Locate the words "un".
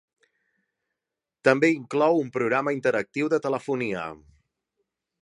2.23-2.33